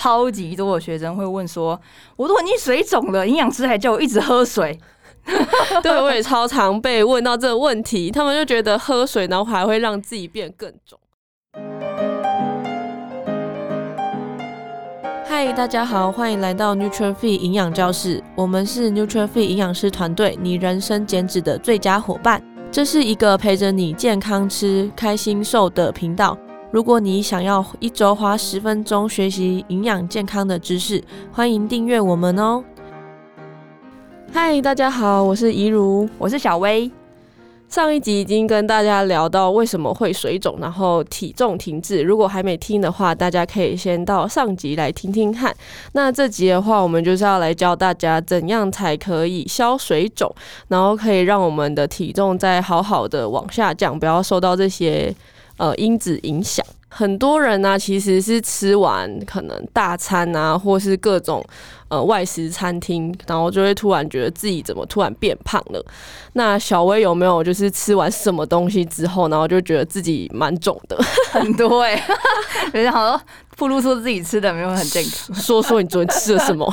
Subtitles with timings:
[0.00, 1.78] 超级多的学生会问说
[2.16, 4.80] ：“我都已经水肿了，营养师还叫我一直喝水。
[5.82, 10.98] ”对，我也超常被问到这个问题，他们就觉得喝水，然后还会让自己变更肿。
[15.26, 22.42] 嗨，大家好，欢迎来到 Nuture Fit 营养教室，我们是 Nuture Fit 营养师团队，你人生减脂的最佳伙伴。
[22.72, 26.38] 这是一个陪着你健康吃、开心瘦的频道。
[26.72, 32.62] 如果你想要一周花十分钟学习营养健康的知识，欢迎订阅我们哦。
[34.32, 36.88] 嗨，大家好，我是怡如，我是小薇。
[37.68, 42.02] 上一集已经跟大家聊到为什么会水肿，然后体重停滞。
[42.02, 45.52] 如果还没听的话，大家可以先到上集来听听看。
[45.94, 50.32] 那这集的话，我们就是要来教大家怎样才可以消水肿，
[50.68, 55.12] 然后可以让我们的体重再好好的往下降，不要受到这些。
[55.60, 61.44] 呃，因子影响很多人呢、其实是吃完可能大餐啊，或是各种
[61.88, 65.84] 呃外食餐厅，然后就会突然觉得自己怎么突然变胖了。
[66.32, 70.98] 那小薇有没有就是吃完什么东西之后，然后就觉得自己蛮肿的？
[71.30, 72.14] 很多哎、欸，
[72.72, 73.20] 有些好多
[73.60, 75.34] 暴露出自己吃的没有很健康。
[75.36, 76.66] 说说你昨天吃了什么？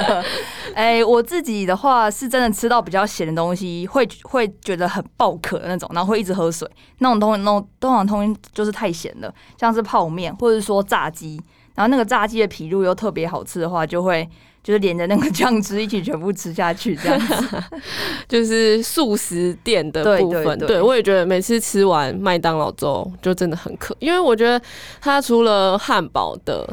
[0.76, 6.70] 哎、欸，我自己的话是真的吃到比较咸的东西，会会觉得很爆渴的那种，然后会一直喝水。
[6.98, 11.40] 那种东西，那种通常东西就是太咸了，像是泡面或者说炸鸡，
[11.74, 14.28] 然后那个炸鸡的皮肉又特别好吃的话，就会
[14.68, 17.64] 就是连着那个酱汁一起全部吃下去，这样子。
[18.28, 20.58] 就是素食店的部分。
[20.58, 24.60] 对，我也觉得每次吃完麦当劳之后，就真的很渴，因为我觉得
[25.00, 26.68] 它除了汉堡的。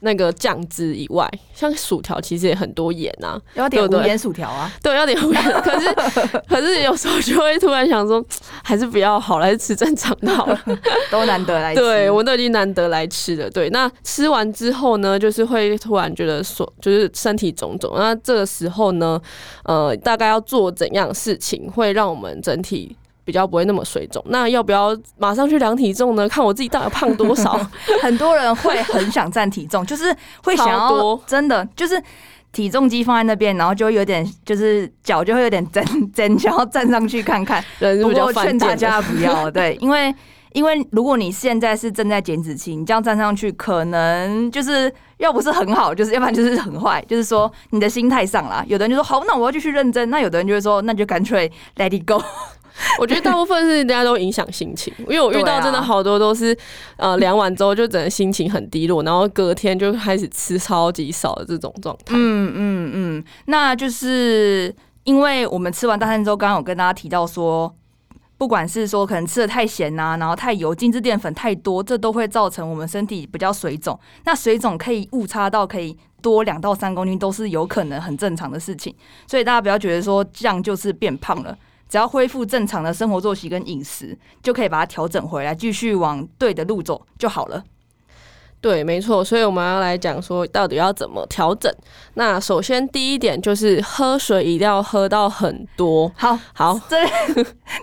[0.00, 5.42] 那个酱汁以外，像薯条其实也很多盐啊，要点无盐薯条啊， 对，要点无盐。
[5.62, 5.92] 可是
[6.48, 8.24] 可是有时候就会突然想说，
[8.62, 10.60] 还是不要好了，还是吃正常的好了。
[11.10, 13.50] 都难得来吃，对，我都已经难得来吃了。
[13.50, 17.92] 对，那吃完之后呢，就是会突然觉得说，就是身体肿肿。
[17.96, 19.20] 那这个时候呢，
[19.64, 22.96] 呃，大概要做怎样事情会让我们整体
[23.30, 26.28] 比较不会那么水肿，那要不要马上去量体重呢？
[26.28, 27.56] 看我自己到底胖多少？
[28.02, 32.02] 很多人会很想站体重，就是会想要真的就是
[32.50, 37.64] 体重机放在那边，然后就会有点就是脚就会有点真真 想要站上去看看。
[37.78, 40.12] 不过劝大家不要，对，因 为
[40.52, 48.64] 因为如果你现在是正在减脂期，你这样站上去，可能就是要不是很好，就是要不然就是很坏，就是说你的心态上啦。
[48.66, 52.20] 有的人就说好，那我要继续认真；那有的人就会说，那就干脆 let it go。
[52.98, 56.56] 我觉得大部分是大家都影响心情，因为我遇到真的好多都是，
[56.96, 62.14] 呃，量完之后就整个心情很低落，然后隔天就开始吃超级少的这种状态。
[62.16, 67.74] 嗯嗯嗯，那就是因为我们吃完大餐之后，刚刚有跟大家提到说，
[68.38, 73.98] 不管是说可能吃的太咸呐，然后太油、精致淀粉太多，这都会造成我们身体比较水肿。
[74.24, 78.94] 那水肿可以误差到可以多两到三公斤，都是有可能很正常的事情。
[79.26, 81.56] 所以大家不要觉得说这样就是变胖了。
[81.90, 87.62] 只要恢复正常的生活作息跟饮食，就可以把它调整回来，继续往对的路走就好了。
[88.62, 89.24] 对，没错。
[89.24, 91.72] 所以我们要来讲说，到底要怎么调整。
[92.14, 96.12] 那首先第一点就是喝水一定要喝到很多。
[96.14, 96.96] 好，好， 这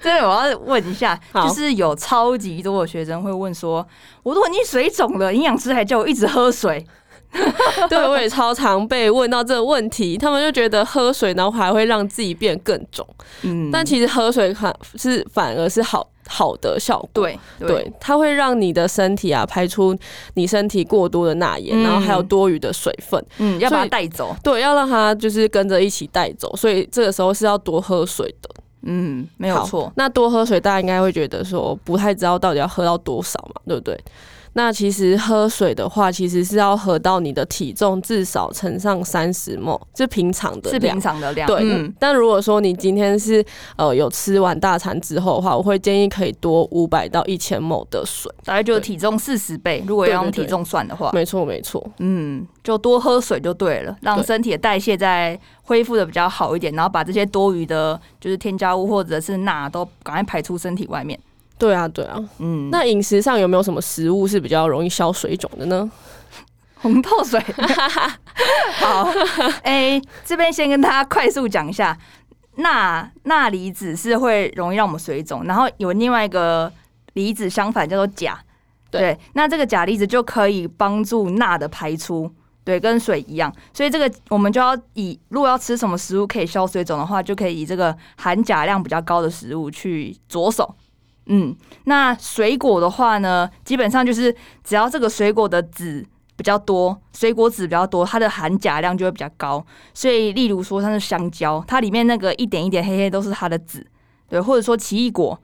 [0.01, 3.85] 这我要问一下，就是有超级多的学生会问说，
[4.23, 6.85] 我都已经水肿了，营养师还叫我一直喝水。
[7.89, 13.07] 对，我也超常被问到这个问题，他们就觉得喝水，然后还会让自己变更肿。
[13.43, 17.09] 嗯，但其实喝水反是反而是好好的效果。
[17.13, 19.95] 对对，对，它会让你的身体啊排出
[20.33, 23.23] 你身体过多的钠盐，嗯，然后还有多余的水分。
[23.37, 24.35] 嗯，要把它带走。
[24.43, 26.55] 对，要让它就是跟着一起带走。
[26.55, 28.49] 所以这个时候是要多喝水的。
[28.89, 29.91] 嗯，没有错。
[29.95, 33.99] 那多喝水，大家应该会觉得说不太知道到底要喝到多少嘛，对不对？
[34.57, 41.45] 那其实喝水的话，其实是要喝到你的体重至少乘上三十 ml，是平常的量，是平常的量。
[41.45, 41.93] 对，嗯。
[41.99, 49.83] 但如果说你今天是呃有吃完大餐之后的话，我会建议可以多五百到一千 ml 的水，大概就是体重四十倍。
[49.85, 51.87] 如果要用体重算的话，没错没错。
[51.99, 61.19] 嗯，就多喝水就对了，让身体的代谢再恢复的比较好一点，然后把这些多余的，就是添加物或者是钠都赶快排出身体外面。
[61.57, 65.89] 对啊，对啊，嗯，那饮食上有没有什么食物是比较容易消水肿的呢？
[66.79, 67.43] 红泡水，
[68.77, 69.09] 好，
[69.63, 71.97] 哎、欸，这边先跟大家快速讲一下，
[72.57, 76.71] 钠钠离子是会容易让我们水肿，然后有另外一个
[77.13, 78.37] 离子相反叫做钾，
[78.91, 82.31] 对，那这个钾离子就可以帮助钠的排出，
[82.63, 90.75] 对，跟水一样，所以这个我们就要以如果要吃什么食物可以消水肿的话，就可以以这个含钾量比较高的食物去着手。
[91.27, 94.33] 嗯，那水果的话呢，基本上就是
[94.63, 99.65] 只要这个水果的籽比较多，水果籽比较多，它的含钾量就会比较高。
[99.93, 103.85] 所以，例如说像是香蕉，它里面那个一点一点黑黑都是它的籽，
[104.29, 105.37] 对，或者说奇异果、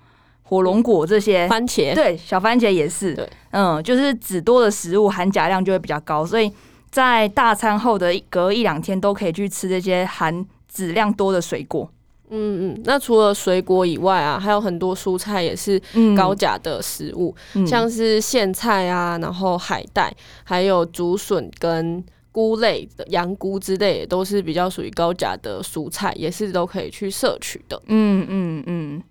[0.43, 6.51] 火龙果这些，番茄，对，小番茄也是，对，嗯，就是籽多的食物含钾量就会比较高，所以
[6.91, 11.89] 在大餐后的隔一两天都可以去吃这些含籽量多的水果。
[12.35, 15.79] 嗯嗯，那除了水果以外啊，还有很多蔬菜也是
[16.17, 20.11] 高钾的食物，嗯、像是苋菜啊，然后海带，
[20.43, 27.79] 还有竹笋跟菇类的羊菇之类，也都是比较属于高钾的蔬菜，也是都可以去摄取的。
[27.85, 29.03] 嗯嗯嗯，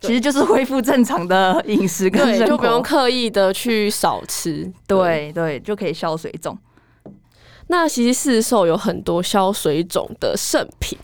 [0.00, 6.56] 其实就是恢复正常的饮食跟生活，就不用刻意的去少吃，对对，就可以消水肿。
[7.66, 10.96] 那其实市售有很多消水肿的圣品。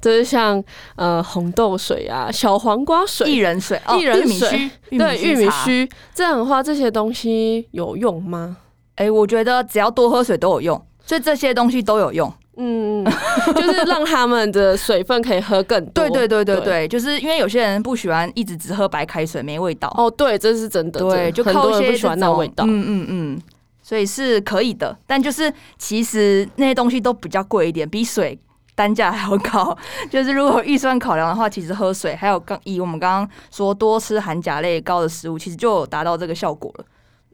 [0.00, 0.62] 就是像
[0.96, 8.56] 呃红豆水啊、小黄瓜水、薏仁水、薏仁水， 对，玉米须这样的话，这些东西有用吗？
[8.96, 12.32] 哎、欸，我觉得只要多喝水都有用，所以这些东西都有用。
[12.62, 13.02] 嗯，
[13.56, 16.04] 就是让他们的水分可以喝更多。
[16.06, 19.90] 对对对对对，对就是因为有些人不喜欢一直只喝白开水，没味道。
[19.96, 21.00] 哦，对，这是真的。
[21.00, 22.64] 对，就靠一些很多人不喜欢那味道。
[22.66, 23.42] 嗯嗯嗯，
[23.82, 28.38] 所以是可以的，但就是其实那些东西都比较贵一点，比水。
[28.80, 29.76] 单价还要高，
[30.10, 36.84] 就是如果预算考量的话，其实喝水还有刚以我们刚刚说多吃含钾类高的食物，其实就有达到这个效果了。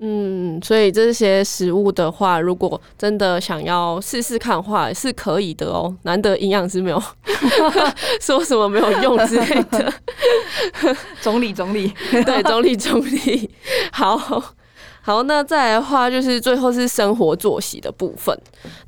[0.00, 5.94] 嗯，所以这些食物的话，如果真的想要试试看的话，是可以的哦。
[6.02, 7.00] 难得营养师没有
[8.20, 9.94] 说什么没有用之类的，
[11.20, 13.48] 总 理总理，对，总理总理，
[13.93, 14.43] 好。
[15.06, 18.37] 好，那再来的话就是最后是生活作息的部分。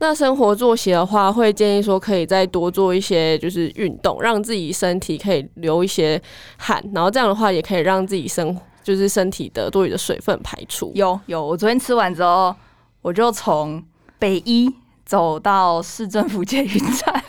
[0.01, 6.21] 那生活作息的话，会建议说可以再多做一些就是运动，让自己身体可以流一些
[6.57, 10.91] 汗，然后这样的话也可以让自己生就是身体的多余的水分排出。
[10.97, 12.53] 有有，我昨天吃完之后，
[13.01, 13.81] 我就从
[14.19, 14.69] 北一
[15.09, 17.25] 走到市政府捷运站。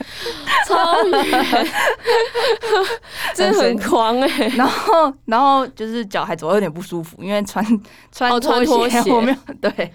[0.68, 1.66] 超远，
[3.34, 4.48] 真的很狂哎、欸！
[4.56, 7.64] 然后，然后就是脚还走得有点不舒服，因为穿
[8.12, 9.92] 穿拖鞋，哦、穿拖鞋我没有对，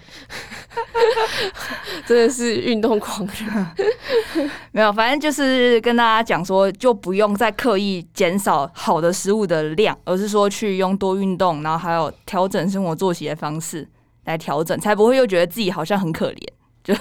[2.06, 4.50] 真的是运动狂人。
[4.72, 13.88] 没有，反正就是跟大家讲说，就不用再刻意减少好的食物的量，而是说去用多运动，然后还有调整生活作息的方式
[14.24, 16.46] 来调整，才不会又觉得自己好像很可怜。
[16.84, 16.94] 就。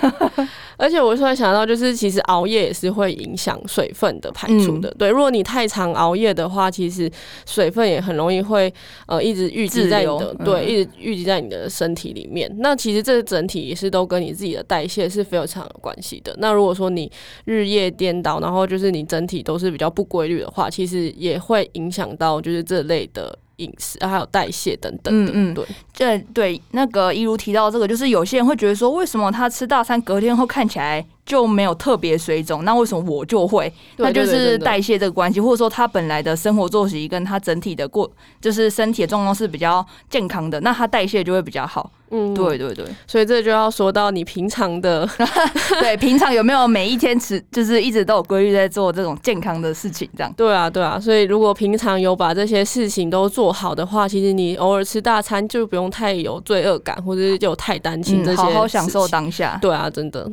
[0.76, 4.88] 而且我突然想到，就是其实熬夜也是会影响水分的排出的。
[4.88, 7.10] 嗯、对，如果你太常熬夜的话，其实
[7.44, 8.72] 水分也很容易会
[9.06, 12.50] 呃一直淤积在你的，嗯、对，一直淤积在你的身体里面。
[12.60, 16.34] 那其实这整体也是都跟你自己的代谢是非常有关系的。
[16.38, 17.10] 那如果说你
[17.44, 23.38] 日夜颠倒，然后就是你整体都是比较不规律的话，其实也会影响到就是这类的。
[23.60, 33.72] 饮食还有代谢等等的，嗯嗯，对，这对那个一如提到这个，就是有些人会觉得说，为什么他吃大餐隔天后看起来就没有特别水肿，那为什么我就会？
[33.98, 38.10] 那就是代谢这个关系，或者说他本来的生活作息跟他整体的过，
[38.40, 41.88] 就是身体的状况是比较健康的，那他代谢就会比较好。
[42.10, 45.08] 嗯，对对对，所以这就要说到你平常的，
[45.78, 50.34] 对，平常有没有每一天吃，就是一直都有规律在做这种健康的事情，这样。
[50.36, 59.56] 对啊，对啊，所以如果平常有把这些事情都做好的话，其实你偶尔吃大餐就不用太有罪恶感，或者是就太担心这些、嗯，好好享受当下。
[59.62, 60.28] 对啊，真的。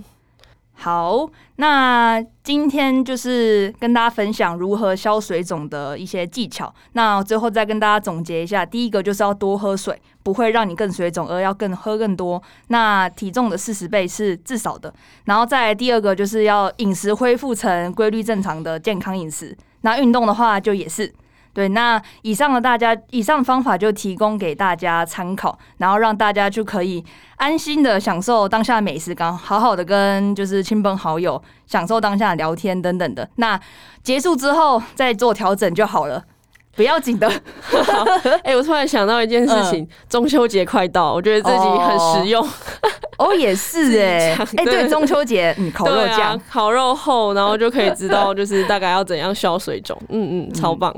[0.80, 6.72] 好，那今天就是跟大家分享如何消水肿的一些技巧。
[6.94, 12.42] 那最后再跟大家总结一下，第一个就是要多喝水，不会让你更水肿，而要更喝更多。
[12.68, 14.94] 那体重的四十倍是至少的。
[15.26, 19.58] 然后再来第二个就是要饮食恢复成规律正常的健康饮食。
[19.82, 21.12] 那运动的话就也是。
[21.58, 27.04] 对，那以上的大家，以上的方法就提供给大家参考，然后让大家就可以
[27.38, 33.28] 安心的享受当下的美食，刚好好的跟就是亲朋好友享受当下的聊天等等的。
[33.38, 33.60] 那
[34.04, 36.24] 结束之后再做调整就好了。
[36.76, 37.28] 不要紧的。
[38.46, 42.40] 哎、欸，我突然想到一件事情，嗯、中秋节快到，我觉得自己很实用。
[42.46, 42.50] 哦，
[43.18, 50.00] 哦，也是哎，哎、欸，对，中秋节，嗯， 烤肉酱、啊，烤肉后，然后就可以知道，就是大概要怎样消水肿。
[50.10, 50.96] 嗯嗯，超棒。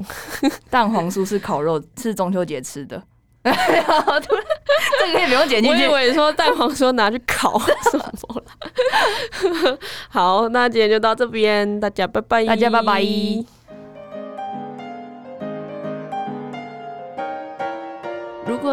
[0.69, 3.01] 蛋黄酥是烤肉，是中秋节吃的。
[3.43, 5.87] 这个可以不用剪进去。
[5.87, 7.57] 我以为说蛋黄酥拿去烤
[7.89, 8.03] 什么
[8.35, 9.77] 了。
[10.09, 13.01] 好，那今天就到这边，大家拜拜，大家拜拜。